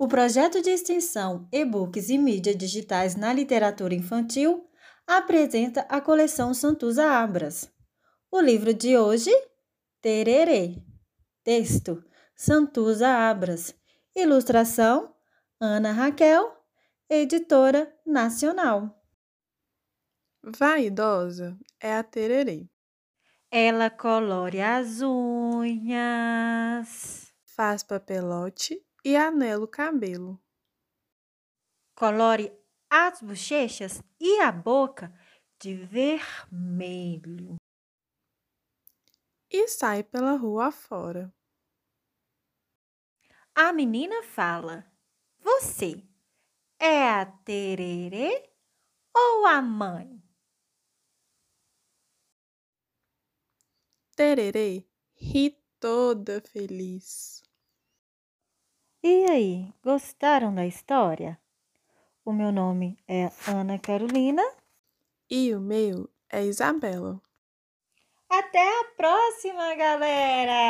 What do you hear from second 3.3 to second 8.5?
literatura infantil apresenta a coleção Santuza Abras. O